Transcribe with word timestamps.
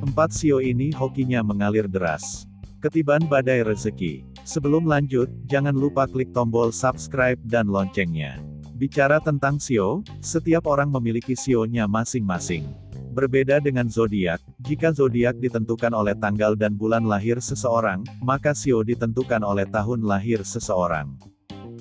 Empat 0.00 0.36
sio 0.36 0.60
ini 0.60 0.92
hokinya 0.92 1.40
mengalir 1.40 1.88
deras. 1.88 2.44
Ketiban 2.80 3.24
badai 3.24 3.64
rezeki. 3.64 4.24
Sebelum 4.44 4.88
lanjut, 4.88 5.28
jangan 5.48 5.76
lupa 5.76 6.08
klik 6.08 6.32
tombol 6.32 6.72
subscribe 6.72 7.40
dan 7.44 7.68
loncengnya. 7.68 8.40
Bicara 8.80 9.20
tentang 9.20 9.60
sio, 9.60 10.00
setiap 10.24 10.64
orang 10.64 10.88
memiliki 10.88 11.36
sionya 11.36 11.84
masing-masing. 11.84 12.64
Berbeda 13.12 13.60
dengan 13.60 13.88
zodiak, 13.88 14.40
jika 14.62 14.92
zodiak 14.92 15.36
ditentukan 15.40 15.92
oleh 15.92 16.16
tanggal 16.16 16.56
dan 16.56 16.76
bulan 16.76 17.04
lahir 17.04 17.40
seseorang, 17.40 18.06
maka 18.24 18.56
sio 18.56 18.80
ditentukan 18.80 19.44
oleh 19.44 19.68
tahun 19.68 20.04
lahir 20.04 20.40
seseorang. 20.44 21.16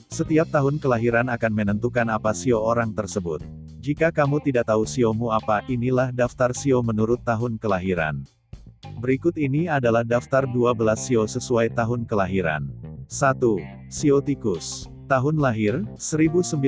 Setiap 0.09 0.49
tahun 0.51 0.81
kelahiran 0.81 1.27
akan 1.29 1.51
menentukan 1.53 2.07
apa 2.07 2.33
sio 2.33 2.63
orang 2.63 2.91
tersebut. 2.95 3.58
Jika 3.79 4.11
kamu 4.11 4.43
tidak 4.43 4.67
tahu 4.67 4.83
siomu 4.83 5.31
apa, 5.31 5.63
inilah 5.71 6.11
daftar 6.11 6.51
sio 6.51 6.83
menurut 6.83 7.23
tahun 7.23 7.55
kelahiran. 7.55 8.27
Berikut 8.99 9.39
ini 9.39 9.71
adalah 9.71 10.03
daftar 10.03 10.43
12 10.43 10.75
sio 10.99 11.23
sesuai 11.23 11.71
tahun 11.71 12.03
kelahiran. 12.03 12.67
1. 13.07 13.39
Sio 13.87 14.19
tikus. 14.19 14.91
Tahun 15.07 15.39
lahir, 15.39 15.87
1924, 15.95 16.59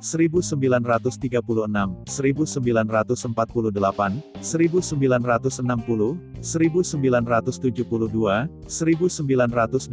1936, 0.00 2.08
1948, 2.08 4.24
1960, 4.40 6.16
1972, 6.40 8.48
1984, 8.64 9.92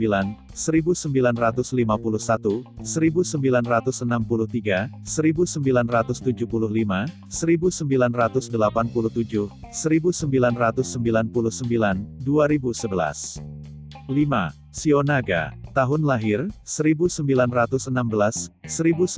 1975, 1.86 2.66
1977, 7.30 9.54
1999, 10.66 12.09
2011. 12.26 13.38
5. 14.09 14.67
Sionaga. 14.78 15.58
Tahun 15.73 16.06
lahir, 16.06 16.53
1916, 16.61 18.45
1928, 18.61 19.17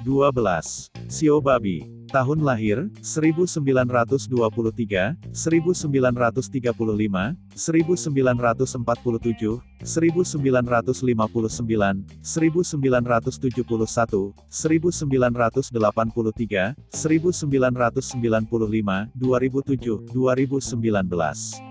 12. 0.07 0.91
Sio 1.11 1.43
Babi. 1.43 1.96
Tahun 2.07 2.39
lahir, 2.39 2.87
1923, 3.03 5.19
1935, 5.35 7.35
1947, 7.51 9.59
1959, 9.83 12.07
1971, 12.23 14.39
1983, 14.47 16.79
1995, 16.95 19.11
2007, 19.19 20.07
2019. 20.15 21.67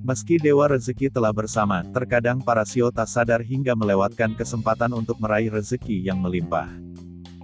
Meski 0.00 0.40
Dewa 0.40 0.64
Rezeki 0.64 1.12
telah 1.12 1.28
bersama, 1.28 1.84
terkadang 1.92 2.40
para 2.40 2.64
sio 2.64 2.88
tak 2.88 3.04
sadar 3.04 3.44
hingga 3.44 3.76
melewatkan 3.76 4.32
kesempatan 4.32 4.96
untuk 4.96 5.20
meraih 5.20 5.52
rezeki 5.52 6.08
yang 6.08 6.24
melimpah. 6.24 6.89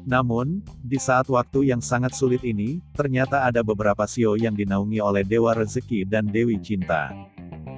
Namun, 0.07 0.63
di 0.87 1.03
saat 1.03 1.27
waktu 1.27 1.75
yang 1.75 1.83
sangat 1.83 2.15
sulit 2.15 2.47
ini, 2.47 2.79
ternyata 2.95 3.43
ada 3.43 3.67
beberapa 3.67 4.07
sio 4.07 4.39
yang 4.39 4.55
dinaungi 4.55 5.03
oleh 5.03 5.27
Dewa 5.27 5.51
Rezeki 5.51 6.07
dan 6.07 6.31
Dewi 6.31 6.63
Cinta. 6.63 7.11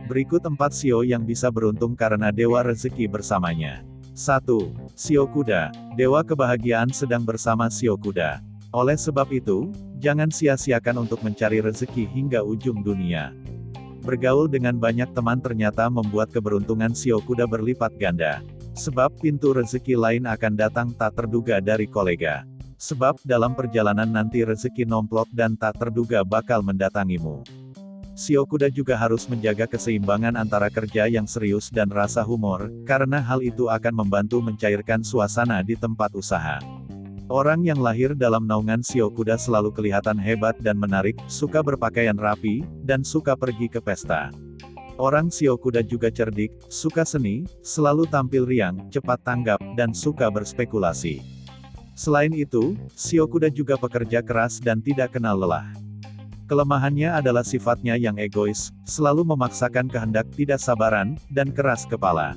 Berikut 0.04 0.44
empat 0.44 0.76
sio 0.76 1.00
yang 1.00 1.24
bisa 1.24 1.48
beruntung 1.48 1.96
karena 1.96 2.28
Dewa 2.28 2.60
Rezeki 2.60 3.08
bersamanya. 3.08 3.80
1. 4.12 4.44
Sio 4.92 5.24
Kuda. 5.24 5.72
Dewa 5.96 6.20
kebahagiaan 6.20 6.92
sedang 6.92 7.24
bersama 7.24 7.70
Sio 7.72 7.96
Kuda. 7.96 8.42
Oleh 8.74 8.98
sebab 8.98 9.30
itu, 9.32 9.72
jangan 10.02 10.28
sia-siakan 10.28 11.08
untuk 11.08 11.24
mencari 11.24 11.62
rezeki 11.64 12.04
hingga 12.12 12.44
ujung 12.44 12.84
dunia. 12.84 13.32
Bergaul 14.04 14.50
dengan 14.50 14.76
banyak 14.76 15.14
teman 15.14 15.40
ternyata 15.40 15.86
membuat 15.88 16.28
keberuntungan 16.34 16.92
Sio 16.92 17.22
Kuda 17.22 17.46
berlipat 17.46 17.94
ganda. 17.96 18.44
Sebab 18.78 19.18
pintu 19.18 19.50
rezeki 19.50 19.98
lain 19.98 20.22
akan 20.22 20.54
datang 20.54 20.94
tak 20.94 21.18
terduga 21.18 21.58
dari 21.58 21.90
kolega. 21.90 22.46
Sebab 22.78 23.18
dalam 23.26 23.58
perjalanan 23.58 24.06
nanti 24.06 24.46
rezeki 24.46 24.86
nomplok 24.86 25.26
dan 25.34 25.58
tak 25.58 25.82
terduga 25.82 26.22
bakal 26.22 26.62
mendatangimu. 26.62 27.42
Sio 28.14 28.46
kuda 28.46 28.70
juga 28.70 28.94
harus 28.94 29.26
menjaga 29.26 29.66
keseimbangan 29.66 30.38
antara 30.38 30.70
kerja 30.70 31.10
yang 31.10 31.26
serius 31.26 31.74
dan 31.74 31.90
rasa 31.90 32.22
humor, 32.22 32.70
karena 32.86 33.18
hal 33.18 33.42
itu 33.42 33.66
akan 33.66 34.06
membantu 34.06 34.38
mencairkan 34.38 35.02
suasana 35.02 35.58
di 35.66 35.74
tempat 35.74 36.14
usaha. 36.14 36.62
Orang 37.26 37.66
yang 37.66 37.82
lahir 37.82 38.14
dalam 38.14 38.46
naungan 38.46 38.82
sio 38.86 39.10
kuda 39.10 39.38
selalu 39.42 39.74
kelihatan 39.74 40.18
hebat 40.22 40.54
dan 40.62 40.78
menarik, 40.78 41.18
suka 41.26 41.66
berpakaian 41.66 42.14
rapi, 42.14 42.62
dan 42.86 43.02
suka 43.02 43.34
pergi 43.34 43.66
ke 43.66 43.82
pesta. 43.82 44.30
Orang 44.98 45.30
Sio 45.30 45.54
Kuda 45.54 45.86
juga 45.86 46.10
cerdik, 46.10 46.50
suka 46.66 47.06
seni, 47.06 47.46
selalu 47.62 48.02
tampil 48.10 48.42
riang, 48.42 48.90
cepat 48.90 49.22
tanggap, 49.22 49.62
dan 49.78 49.94
suka 49.94 50.26
berspekulasi. 50.26 51.22
Selain 51.94 52.34
itu, 52.34 52.74
Sio 52.98 53.30
Kuda 53.30 53.46
juga 53.46 53.78
pekerja 53.78 54.26
keras 54.26 54.58
dan 54.58 54.82
tidak 54.82 55.14
kenal 55.14 55.38
lelah. 55.38 55.70
Kelemahannya 56.50 57.14
adalah 57.14 57.46
sifatnya 57.46 57.94
yang 57.94 58.18
egois, 58.18 58.74
selalu 58.90 59.22
memaksakan 59.22 59.86
kehendak 59.86 60.26
tidak 60.34 60.58
sabaran, 60.58 61.14
dan 61.30 61.54
keras 61.54 61.86
kepala. 61.86 62.34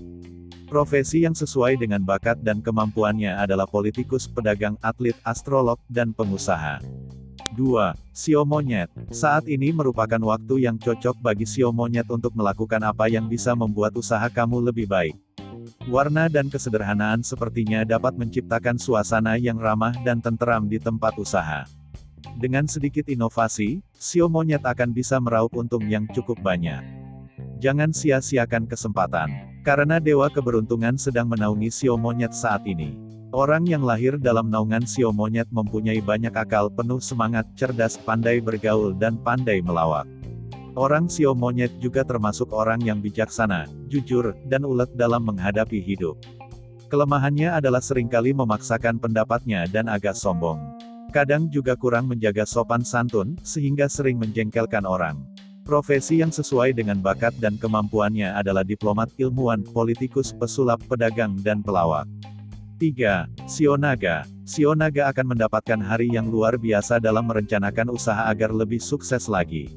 Profesi 0.70 1.26
yang 1.26 1.34
sesuai 1.34 1.82
dengan 1.82 2.06
bakat 2.06 2.46
dan 2.46 2.62
kemampuannya 2.62 3.42
adalah 3.42 3.66
politikus, 3.66 4.30
pedagang, 4.30 4.78
atlet, 4.86 5.18
astrolog, 5.26 5.82
dan 5.90 6.14
pengusaha. 6.14 6.78
2. 7.56 7.94
Sio 8.16 8.42
monyet. 8.48 8.88
Saat 9.12 9.48
ini 9.52 9.76
merupakan 9.76 10.20
waktu 10.20 10.68
yang 10.68 10.80
cocok 10.80 11.20
bagi 11.20 11.44
sio 11.44 11.76
monyet 11.76 12.08
untuk 12.08 12.32
melakukan 12.36 12.80
apa 12.84 13.12
yang 13.12 13.28
bisa 13.28 13.52
membuat 13.56 13.96
usaha 13.96 14.24
kamu 14.32 14.72
lebih 14.72 14.88
baik. 14.88 15.16
Warna 15.90 16.30
dan 16.30 16.48
kesederhanaan 16.48 17.22
sepertinya 17.26 17.84
dapat 17.84 18.16
menciptakan 18.16 18.78
suasana 18.78 19.36
yang 19.36 19.58
ramah 19.58 19.94
dan 20.06 20.22
tenteram 20.24 20.66
di 20.70 20.78
tempat 20.78 21.18
usaha. 21.20 21.68
Dengan 22.38 22.70
sedikit 22.70 23.10
inovasi, 23.10 23.82
sio 23.98 24.30
monyet 24.30 24.64
akan 24.64 24.94
bisa 24.94 25.18
meraup 25.20 25.54
untung 25.58 25.84
yang 25.90 26.08
cukup 26.14 26.40
banyak. 26.40 26.82
Jangan 27.62 27.94
sia-siakan 27.94 28.66
kesempatan, 28.66 29.62
karena 29.62 30.02
dewa 30.02 30.30
keberuntungan 30.30 30.98
sedang 30.98 31.30
menaungi 31.30 31.70
sio 31.70 31.98
monyet 31.98 32.34
saat 32.34 32.66
ini. 32.66 33.11
Orang 33.32 33.64
yang 33.64 33.88
lahir 33.88 34.20
dalam 34.20 34.52
naungan 34.52 34.84
sio 34.84 35.16
monyet 35.16 35.48
mempunyai 35.56 36.04
banyak 36.04 36.36
akal, 36.36 36.68
penuh 36.68 37.00
semangat, 37.00 37.48
cerdas, 37.56 37.96
pandai 37.96 38.44
bergaul 38.44 38.92
dan 38.92 39.16
pandai 39.16 39.64
melawak. 39.64 40.04
Orang 40.76 41.08
sio 41.08 41.32
monyet 41.32 41.72
juga 41.80 42.04
termasuk 42.04 42.52
orang 42.52 42.84
yang 42.84 43.00
bijaksana, 43.00 43.72
jujur, 43.88 44.36
dan 44.52 44.68
ulet 44.68 44.92
dalam 45.00 45.24
menghadapi 45.24 45.80
hidup. 45.80 46.20
Kelemahannya 46.92 47.56
adalah 47.56 47.80
sering 47.80 48.12
kali 48.12 48.36
memaksakan 48.36 49.00
pendapatnya 49.00 49.64
dan 49.72 49.88
agak 49.88 50.20
sombong. 50.20 50.60
Kadang 51.16 51.48
juga 51.48 51.80
kurang 51.80 52.12
menjaga 52.12 52.44
sopan 52.44 52.84
santun, 52.84 53.40
sehingga 53.48 53.88
sering 53.88 54.20
menjengkelkan 54.20 54.84
orang. 54.84 55.24
Profesi 55.64 56.20
yang 56.20 56.36
sesuai 56.36 56.76
dengan 56.76 57.00
bakat 57.00 57.32
dan 57.40 57.56
kemampuannya 57.56 58.36
adalah 58.36 58.68
diplomat, 58.68 59.08
ilmuwan, 59.16 59.64
politikus, 59.72 60.36
pesulap, 60.36 60.84
pedagang, 60.92 61.40
dan 61.40 61.64
pelawak. 61.64 62.12
3. 62.82 63.30
Sionaga. 63.46 64.26
Sionaga 64.42 65.14
akan 65.14 65.38
mendapatkan 65.38 65.78
hari 65.78 66.10
yang 66.18 66.34
luar 66.34 66.58
biasa 66.58 66.98
dalam 66.98 67.30
merencanakan 67.30 67.94
usaha 67.94 68.26
agar 68.26 68.50
lebih 68.50 68.82
sukses 68.82 69.30
lagi. 69.30 69.70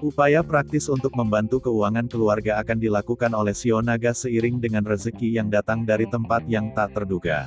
Upaya 0.00 0.40
praktis 0.40 0.88
untuk 0.88 1.12
membantu 1.12 1.68
keuangan 1.68 2.08
keluarga 2.08 2.56
akan 2.64 2.80
dilakukan 2.80 3.36
oleh 3.36 3.52
Sionaga 3.52 4.16
seiring 4.16 4.56
dengan 4.56 4.88
rezeki 4.88 5.36
yang 5.36 5.52
datang 5.52 5.84
dari 5.84 6.08
tempat 6.08 6.48
yang 6.48 6.72
tak 6.72 6.96
terduga. 6.96 7.44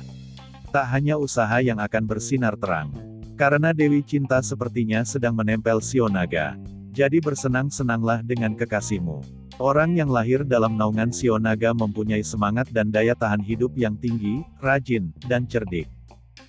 Tak 0.70 0.86
hanya 0.94 1.18
usaha 1.18 1.58
yang 1.58 1.82
akan 1.82 2.06
bersinar 2.06 2.54
terang. 2.54 2.94
Karena 3.34 3.74
Dewi 3.74 3.98
Cinta 4.06 4.38
sepertinya 4.46 5.02
sedang 5.02 5.34
menempel 5.34 5.82
Sionaga. 5.82 6.54
Jadi 6.94 7.18
bersenang-senanglah 7.18 8.22
dengan 8.22 8.54
kekasihmu. 8.54 9.18
Orang 9.58 9.98
yang 9.98 10.06
lahir 10.06 10.46
dalam 10.46 10.78
naungan 10.78 11.10
Sionaga 11.10 11.74
mempunyai 11.74 12.22
semangat 12.22 12.70
dan 12.70 12.94
daya 12.94 13.18
tahan 13.18 13.42
hidup 13.42 13.74
yang 13.74 13.98
tinggi, 13.98 14.46
rajin, 14.62 15.10
dan 15.26 15.50
cerdik. 15.50 15.90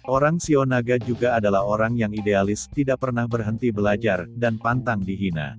Orang 0.06 0.38
Sionaga 0.38 1.02
juga 1.02 1.34
adalah 1.34 1.66
orang 1.66 1.98
yang 1.98 2.14
idealis, 2.14 2.70
tidak 2.70 3.02
pernah 3.02 3.26
berhenti 3.26 3.74
belajar, 3.74 4.30
dan 4.38 4.62
pantang 4.62 5.02
dihina. 5.02 5.58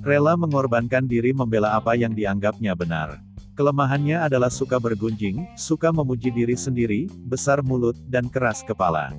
Rela 0.00 0.40
mengorbankan 0.40 1.04
diri 1.04 1.36
membela 1.36 1.76
apa 1.76 1.92
yang 1.92 2.16
dianggapnya 2.16 2.72
benar. 2.72 3.20
Kelemahannya 3.60 4.24
adalah 4.24 4.48
suka 4.48 4.80
bergunjing, 4.80 5.44
suka 5.52 5.92
memuji 5.92 6.32
diri 6.32 6.56
sendiri, 6.56 7.12
besar 7.28 7.60
mulut, 7.60 8.00
dan 8.08 8.32
keras 8.32 8.64
kepala. 8.64 9.12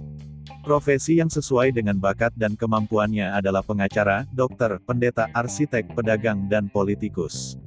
Profesi 0.66 1.22
yang 1.22 1.30
sesuai 1.30 1.78
dengan 1.78 1.94
bakat 2.02 2.34
dan 2.34 2.58
kemampuannya 2.58 3.38
adalah 3.38 3.62
pengacara, 3.62 4.26
dokter, 4.34 4.82
pendeta, 4.82 5.30
arsitek, 5.30 5.94
pedagang 5.94 6.50
dan 6.50 6.74
politikus. 6.74 7.62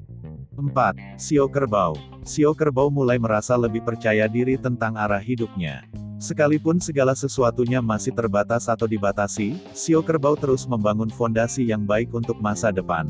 4. 0.58 1.14
Sio 1.14 1.46
Kerbau 1.46 1.94
Sio 2.26 2.50
Kerbau 2.58 2.90
mulai 2.90 3.14
merasa 3.22 3.54
lebih 3.54 3.86
percaya 3.86 4.26
diri 4.26 4.58
tentang 4.58 4.98
arah 4.98 5.22
hidupnya. 5.22 5.86
Sekalipun 6.18 6.82
segala 6.82 7.14
sesuatunya 7.14 7.78
masih 7.78 8.10
terbatas 8.10 8.66
atau 8.66 8.90
dibatasi, 8.90 9.54
Sio 9.70 10.02
Kerbau 10.02 10.34
terus 10.34 10.66
membangun 10.66 11.06
fondasi 11.06 11.70
yang 11.70 11.86
baik 11.86 12.10
untuk 12.10 12.42
masa 12.42 12.74
depan. 12.74 13.06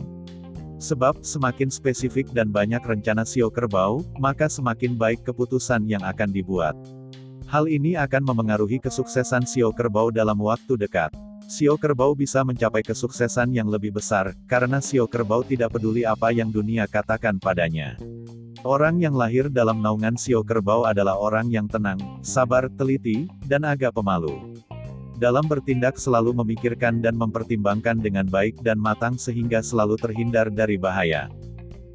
Sebab, 0.77 1.25
semakin 1.25 1.73
spesifik 1.73 2.29
dan 2.37 2.53
banyak 2.53 2.85
rencana 2.85 3.25
Sio 3.25 3.49
Kerbau, 3.49 4.05
maka 4.21 4.53
semakin 4.53 5.01
baik 5.01 5.25
keputusan 5.25 5.89
yang 5.89 6.05
akan 6.05 6.29
dibuat. 6.29 6.77
Hal 7.49 7.65
ini 7.65 7.97
akan 7.97 8.29
memengaruhi 8.29 8.77
kesuksesan 8.77 9.49
Sio 9.49 9.73
Kerbau 9.73 10.13
dalam 10.13 10.37
waktu 10.37 10.77
dekat. 10.77 11.17
Sio 11.49 11.81
Kerbau 11.81 12.13
bisa 12.13 12.45
mencapai 12.45 12.85
kesuksesan 12.85 13.57
yang 13.57 13.73
lebih 13.73 13.97
besar, 13.97 14.37
karena 14.45 14.85
Sio 14.85 15.09
Kerbau 15.09 15.41
tidak 15.41 15.73
peduli 15.73 16.05
apa 16.05 16.29
yang 16.29 16.53
dunia 16.53 16.85
katakan 16.85 17.41
padanya. 17.41 17.97
Orang 18.69 19.01
yang 19.01 19.17
lahir 19.17 19.49
dalam 19.49 19.81
naungan 19.81 20.21
Sio 20.21 20.45
Kerbau 20.45 20.85
adalah 20.85 21.17
orang 21.17 21.49
yang 21.49 21.65
tenang, 21.65 21.97
sabar, 22.21 22.69
teliti, 22.69 23.33
dan 23.49 23.65
agak 23.65 23.97
pemalu. 23.97 24.37
Dalam 25.17 25.49
bertindak 25.49 25.97
selalu 25.97 26.37
memikirkan 26.37 27.01
dan 27.01 27.17
mempertimbangkan 27.17 27.97
dengan 27.97 28.29
baik 28.29 28.61
dan 28.61 28.77
matang 28.77 29.17
sehingga 29.17 29.65
selalu 29.65 29.97
terhindar 29.97 30.53
dari 30.53 30.77
bahaya. 30.77 31.33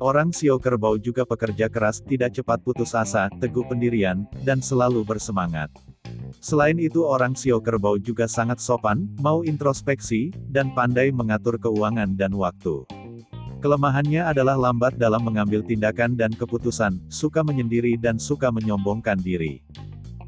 Orang 0.03 0.36
Sio 0.36 0.60
Kerbau 0.60 1.00
juga 1.00 1.24
pekerja 1.24 1.72
keras, 1.72 2.03
tidak 2.03 2.36
cepat 2.36 2.60
putus 2.60 2.91
asa, 2.91 3.31
teguh 3.39 3.63
pendirian, 3.63 4.27
dan 4.43 4.60
selalu 4.60 5.00
bersemangat. 5.07 5.72
Selain 6.43 6.75
itu 6.75 7.07
orang 7.07 7.39
Sio 7.39 7.63
Kerbau 7.63 7.95
juga 7.95 8.27
sangat 8.27 8.60
sopan, 8.60 9.07
mau 9.24 9.48
introspeksi, 9.48 10.36
dan 10.51 10.75
pandai 10.75 11.07
mengatur 11.15 11.55
keuangan 11.55 12.19
dan 12.19 12.36
waktu. 12.36 12.83
Kelemahannya 13.63 14.27
adalah 14.27 14.60
lambat 14.60 15.00
dalam 15.00 15.24
mengambil 15.24 15.63
tindakan 15.63 16.19
dan 16.19 16.36
keputusan, 16.36 17.00
suka 17.07 17.39
menyendiri 17.39 17.95
dan 17.95 18.19
suka 18.19 18.51
menyombongkan 18.51 19.15
diri. 19.24 19.63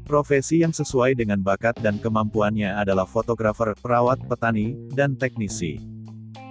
Profesi 0.08 0.64
yang 0.64 0.72
sesuai 0.72 1.20
dengan 1.20 1.44
bakat 1.44 1.76
dan 1.84 2.00
kemampuannya 2.00 2.80
adalah 2.80 3.04
fotografer, 3.04 3.76
perawat, 3.76 4.24
petani, 4.24 4.72
dan 4.96 5.20
teknisi. 5.20 5.76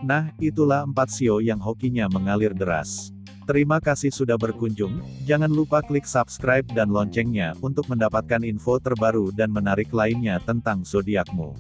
Nah, 0.06 0.30
itulah 0.38 0.86
empat 0.86 1.10
sio 1.10 1.42
yang 1.42 1.58
hokinya 1.58 2.06
mengalir 2.06 2.54
deras. 2.54 3.15
Terima 3.46 3.78
kasih 3.78 4.10
sudah 4.10 4.42
berkunjung, 4.42 5.06
jangan 5.22 5.54
lupa 5.54 5.86
klik 5.86 6.10
subscribe 6.10 6.66
dan 6.74 6.90
loncengnya 6.90 7.54
untuk 7.62 7.86
mendapatkan 7.86 8.42
info 8.42 8.82
terbaru 8.82 9.30
dan 9.30 9.54
menarik 9.54 9.94
lainnya 9.94 10.42
tentang 10.42 10.82
zodiakmu. 10.82 11.54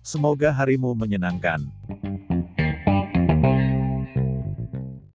Semoga 0.00 0.48
harimu 0.48 0.96
menyenangkan. 0.96 1.68